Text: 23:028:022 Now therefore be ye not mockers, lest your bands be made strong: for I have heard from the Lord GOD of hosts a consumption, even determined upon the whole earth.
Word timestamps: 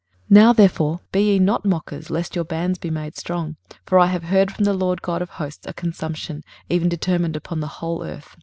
23:028:022 0.31 0.31
Now 0.31 0.53
therefore 0.53 0.99
be 1.11 1.21
ye 1.21 1.37
not 1.37 1.63
mockers, 1.63 2.09
lest 2.09 2.35
your 2.35 2.43
bands 2.43 2.79
be 2.79 2.89
made 2.89 3.15
strong: 3.15 3.57
for 3.85 3.99
I 3.99 4.07
have 4.07 4.23
heard 4.23 4.49
from 4.51 4.65
the 4.65 4.73
Lord 4.73 5.03
GOD 5.03 5.21
of 5.21 5.29
hosts 5.29 5.67
a 5.67 5.73
consumption, 5.73 6.43
even 6.69 6.89
determined 6.89 7.35
upon 7.35 7.59
the 7.59 7.67
whole 7.67 8.03
earth. 8.03 8.35